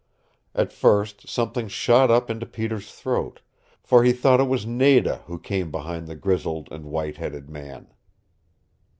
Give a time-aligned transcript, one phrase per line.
[0.55, 3.41] At first something shot up into Peter's throat,
[3.83, 7.87] for he thought it was Nada who came behind the grizzled and white headed man.